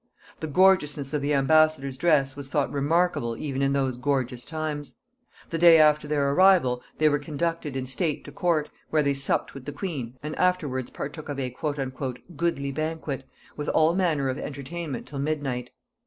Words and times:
The 0.39 0.47
gorgeousness 0.47 1.13
of 1.13 1.21
the 1.21 1.35
ambassador's 1.35 1.95
dress 1.95 2.35
was 2.35 2.47
thought 2.47 2.71
remarkable 2.71 3.37
even 3.37 3.61
in 3.61 3.73
those 3.73 3.97
gorgeous 3.97 4.43
times. 4.43 4.95
The 5.51 5.59
day 5.59 5.79
after 5.79 6.07
their 6.07 6.31
arrival 6.31 6.81
they 6.97 7.07
were 7.07 7.19
conducted 7.19 7.75
in 7.75 7.85
state 7.85 8.25
to 8.25 8.31
court, 8.31 8.71
where 8.89 9.03
they 9.03 9.13
supped 9.13 9.53
with 9.53 9.65
the 9.65 9.71
queen, 9.71 10.17
and 10.23 10.35
afterwards 10.37 10.89
partook 10.89 11.29
of 11.29 11.39
a 11.39 11.55
"goodly 12.35 12.71
banquet," 12.71 13.25
with 13.55 13.69
all 13.69 13.93
manner 13.93 14.27
of 14.27 14.39
entertainment 14.39 15.05
till 15.07 15.19
midnight. 15.19 15.69